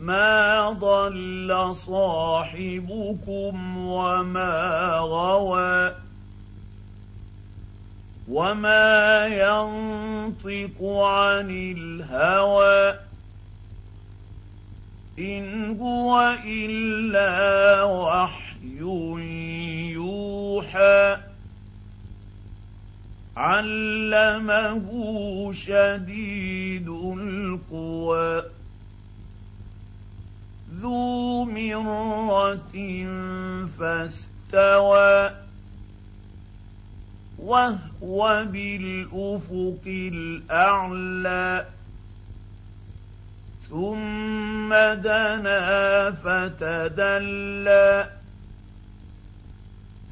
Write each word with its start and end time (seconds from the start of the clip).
ما 0.00 0.70
ضل 0.70 1.76
صاحبكم 1.76 3.76
وما 3.86 4.98
غوى 4.98 5.94
وما 8.28 9.26
ينطق 9.26 10.82
عن 10.82 11.50
الهوى. 11.50 13.03
ان 15.18 15.76
هو 15.80 16.36
الا 16.46 17.82
وحي 17.82 18.78
يوحى 19.92 21.16
علمه 23.36 24.86
شديد 25.52 26.88
القوى 26.88 28.42
ذو 30.80 31.44
مره 31.44 32.76
فاستوى 33.78 35.30
وهو 37.38 38.44
بالافق 38.50 39.82
الاعلى 39.86 41.66
ثم 43.70 44.74
دنا 44.94 46.10
فتدلى 46.10 48.08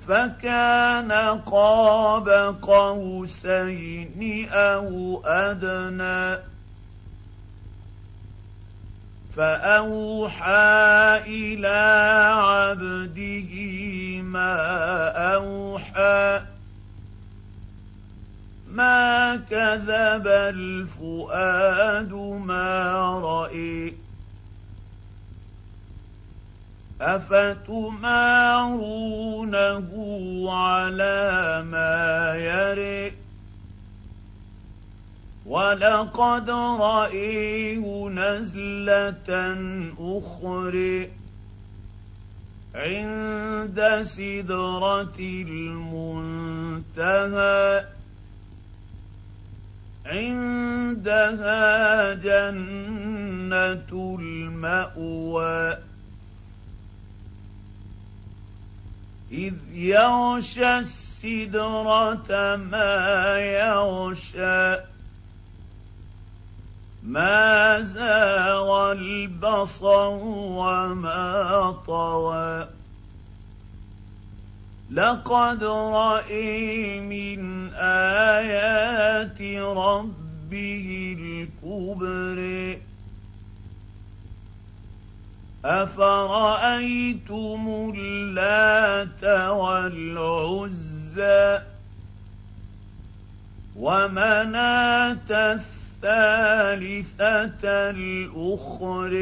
فكان 0.09 1.13
قاب 1.47 2.29
قوسين 2.63 4.49
أو 4.53 5.23
أدنى 5.25 6.39
فأوحى 9.37 11.21
إلى 11.27 11.81
عبده 12.37 13.53
ما 14.23 14.57
أوحى 15.35 16.43
ما 18.73 19.37
كذب 19.37 20.27
الفؤاد 20.27 22.13
ما 22.47 23.03
راي 23.19 23.95
افتمارونه 27.01 28.53
على 30.53 31.63
ما 31.71 32.35
يرئ 32.37 33.13
ولقد 35.47 36.51
رايه 36.81 38.09
نزله 38.09 39.29
أخرى 39.99 41.09
عند 42.75 44.01
سدره 44.03 45.19
المنتهى 46.69 47.13
عندها 50.07 51.65
جنة 52.15 53.91
المأوى. 54.21 55.79
إذ 59.33 59.55
يغشى 59.73 60.79
السدرة 60.79 62.57
ما 62.57 63.39
يغشى. 63.39 64.93
ما 67.03 67.81
زاغ 67.81 68.93
البصر 68.93 70.09
وما 70.19 71.77
طوى 71.87 72.82
لقد 74.93 75.65
رأي 75.65 77.01
من 77.01 77.71
آيات 77.75 79.43
ربه 79.63 81.17
الكبر. 81.19 82.39
أفرأيتم 85.65 87.93
اللات 87.97 89.25
والعزى 89.51 91.61
ومناة 93.77 95.31
الثالثة 96.03 97.91
الآخر 97.91 99.13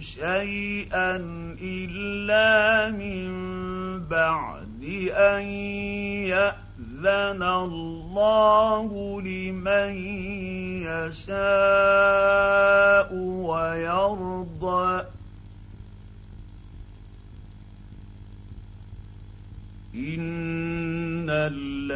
شيئا 0.00 1.16
إلا 1.60 2.90
من 2.90 3.28
بعد 4.08 4.84
أن 5.10 5.42
يأذن 6.32 7.42
الله 7.42 9.20
لمن 9.20 9.92
يشاء 10.88 12.34
ويرضى. 13.48 15.04
إن 19.94 20.53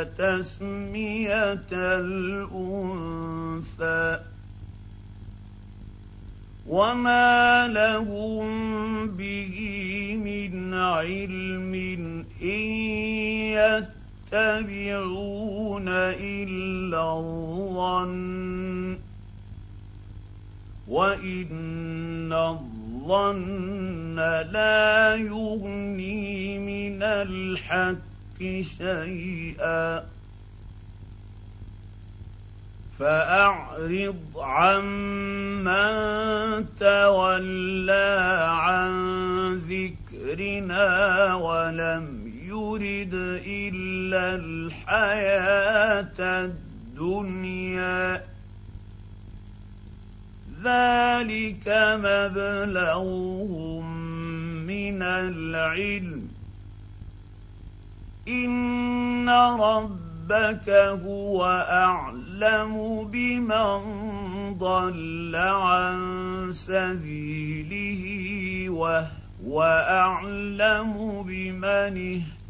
تسمية 0.03 1.67
الأنثى 2.51 2.99
وما 6.67 7.67
لهم 7.67 9.07
به 9.07 9.57
من 10.23 10.73
علم 10.73 11.73
إن 12.41 14.00
يتبعون 14.31 15.87
إلا 15.87 17.03
الظن 17.19 18.97
وإن 20.87 22.33
الظن 22.33 24.15
لا 24.51 25.15
يغني 25.15 26.59
من 26.59 27.03
الحق 27.03 28.39
شيئا 28.61 30.03
فأعرض 32.99 34.19
عمن 34.37 35.85
تولى 36.79 38.17
عن 38.49 38.91
ذكرنا 39.57 40.85
ولم 41.35 42.30
يرد 42.75 43.13
إلا 43.45 44.35
الحياة 44.35 46.19
الدنيا. 46.19 48.23
ذلك 50.63 51.67
مبلغهم 51.99 53.85
من 54.65 55.01
العلم. 55.01 56.29
إن 58.27 59.29
ربك 59.29 60.69
هو 61.05 61.65
أعلم 61.69 63.03
بمن 63.11 63.81
ضل 64.57 65.35
عن 65.35 65.99
سبيله 66.53 68.03
وهو 68.69 69.63
أعلم 69.89 71.23
بمن 71.27 71.65
اهتدى. 71.65 72.40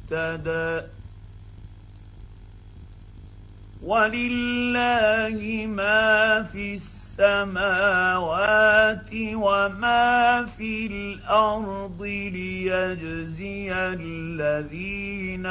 ولله 3.83 5.67
ما 5.67 6.43
في 6.43 6.79
السماوات 7.21 9.09
وما 9.33 10.45
في 10.57 10.85
الأرض 10.85 12.01
ليجزي 12.01 13.73
الذين 13.73 15.45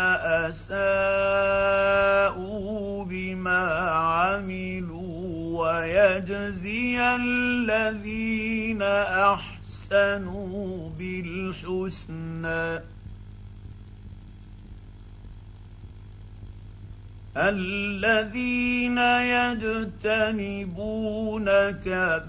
اساءوا 0.44 0.64
بما 3.04 3.68
عملوا 3.90 5.60
ويجزي 5.60 7.16
الذين 7.16 8.82
احسنوا 9.32 10.90
بالحسنى 10.98 12.80
الذين 17.36 18.98
يجتنبون 19.98 21.70
كبائر 21.70 22.28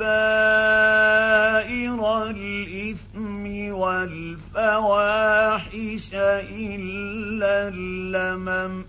الإثم 2.30 3.74
والفواحش 3.74 4.89
إلا 6.53 7.68
اللمم. 7.68 8.83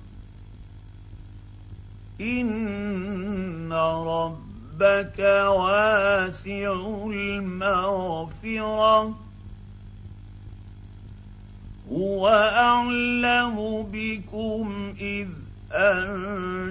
إن 2.20 3.72
ربك 3.72 5.18
واسع 5.48 6.72
المغفرة. 7.06 9.14
هو 11.92 12.28
أعلم 12.28 13.86
بكم 13.92 14.94
إذ 15.00 15.28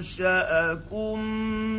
انشاكم 0.02 0.44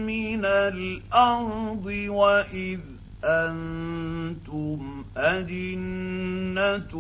من 0.06 0.46
الأرض 0.46 1.86
واذ 2.08 2.80
أنتم 3.24 5.04
اجنه 5.18 6.94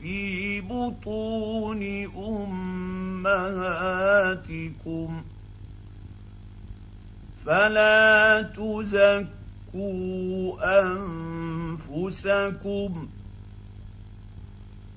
في 0.00 0.60
بطون 0.60 1.82
امهاتكم 4.06 5.22
فلا 7.46 8.42
تزكوا 8.42 9.28
انفسكم 11.78 13.08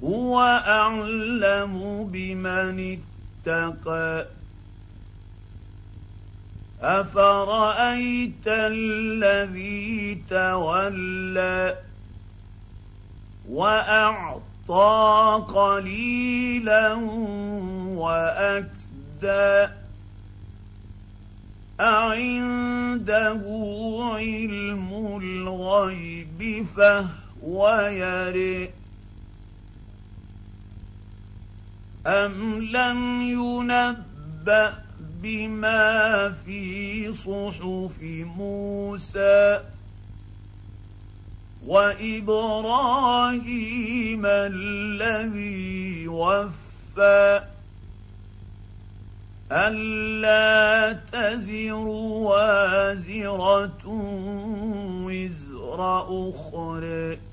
هو 0.04 0.40
اعلم 0.68 2.04
بمن 2.12 2.80
اتقى 2.80 3.11
أفرأيت 6.82 8.48
الذي 8.48 10.22
تولى 10.30 11.78
وأعطى 13.50 15.46
قليلا 15.48 16.94
وأكدى؟ 17.96 19.82
أعنده 21.82 23.42
علم 24.14 25.20
الغيب 25.22 26.66
فهو 26.78 27.80
يرئ 27.80 28.70
أم 32.08 32.62
لم 32.62 33.22
ينبأ 33.22 34.74
بما 35.22 36.30
في 36.46 37.14
صحف 37.14 38.02
موسى 38.38 39.60
وإبراهيم 41.68 43.42
الذي 44.26 46.08
وفى 46.08 47.42
ألا 49.52 50.94
تزر 51.12 51.74
وازرة 52.28 53.86
وزر 55.06 55.80
أخرى 56.30 57.31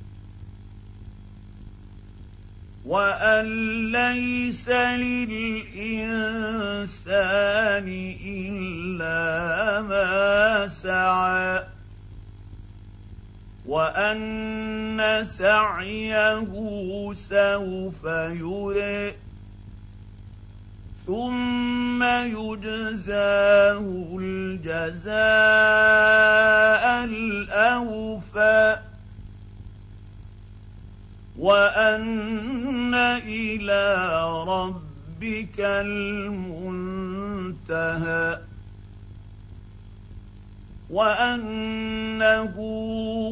وان 2.88 3.46
ليس 3.92 4.68
للانسان 4.68 5.68
الا 8.24 9.82
ما 9.82 10.66
سعى 10.66 11.64
وان 13.66 15.24
سعيه 15.24 16.48
سوف 17.12 18.04
يرى 18.40 19.14
ثم 21.06 22.02
يجزاه 22.02 23.84
الجزاء 24.20 25.14
الاوفى 27.04 28.87
وان 31.38 32.94
إلى 32.94 33.84
ربك 34.48 35.60
المنتهى 35.60 36.38
وانه 40.90 42.54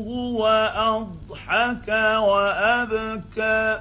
هو 0.07 0.47
اضحك 0.77 1.89
وابكى 2.19 3.81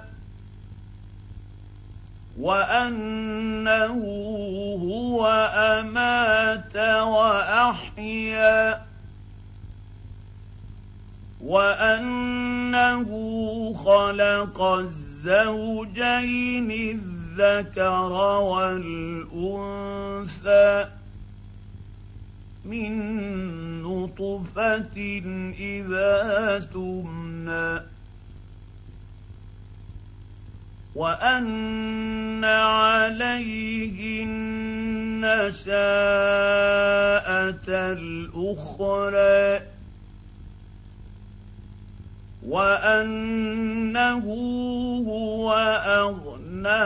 وانه 2.39 4.03
هو 4.82 5.27
امات 5.55 6.75
واحيا 7.08 8.82
وانه 12.75 13.74
خلق 13.74 14.62
الزوجين 14.62 16.72
الذكر 16.72 18.12
والأنثى 19.32 19.65
من 22.65 22.91
نطفة 23.84 24.98
إذا 25.60 26.60
تمنى 26.74 27.79
وأن 30.96 32.46
عليه 32.46 34.24
النشاءه 34.24 35.75
الأخرى. 37.67 39.75
وأنه 42.56 44.26
هو 45.08 45.54
أغنى 45.86 46.84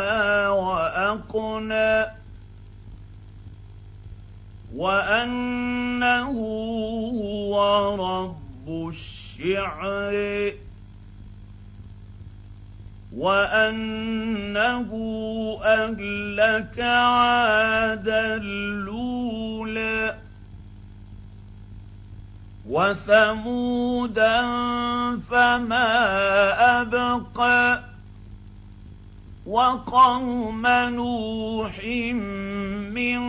وأقنى 0.47 2.05
وأنه 4.75 6.37
هو 7.21 7.55
رب 7.95 8.89
الشعر 8.89 10.15
وأنه 13.15 14.89
أهلك 15.63 16.79
عادا 16.79 18.35
الاولى 18.35 18.98
وثمودا 22.69 24.41
فما 25.29 25.91
أبقى 26.81 27.83
وقوم 29.45 30.67
نوح 30.67 31.83
من 32.93 33.21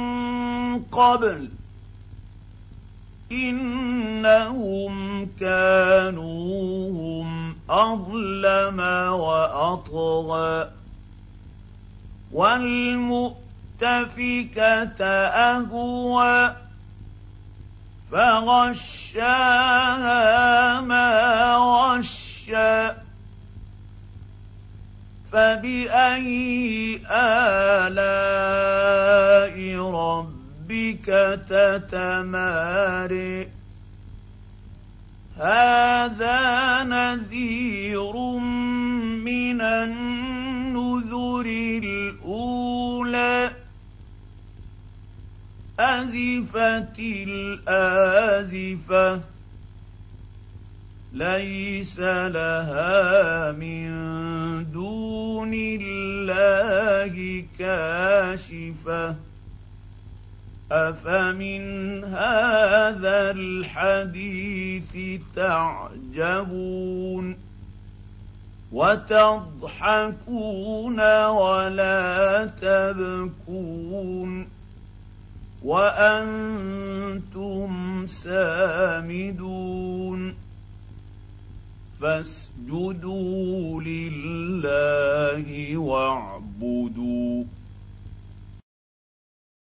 قبل 0.82 1.48
إنهم 3.32 5.26
كانوا 5.40 6.90
هم 6.90 7.56
أظلم 7.70 8.80
وأطغى 9.10 10.70
والمؤتفكة 12.32 13.40
أهوى 15.04 16.56
فغشاها 18.12 19.30
ما 20.80 21.54
غشى 21.56 22.88
فبأي 25.32 27.00
آلاء 27.10 27.96
ربك 29.90 31.06
تتماري؟ 31.48 33.48
هذا 35.38 35.99
ازفت 45.80 46.98
الآزفة 47.68 49.20
ليس 51.12 51.98
لها 51.98 53.52
من 53.52 53.90
دون 54.72 55.50
الله 55.54 57.44
كاشفة 57.58 59.16
أفمن 60.72 62.04
هذا 62.04 63.30
الحديث 63.30 65.20
تعجبون 65.36 67.36
وتضحكون 68.72 70.20
ولا 71.26 72.46
تبكون 72.46 74.59
وأنتم 75.64 77.66
سامدون. 78.06 80.34
فاسجدوا 82.00 83.82
لله 83.82 85.76
واعبدوا. 85.76 87.44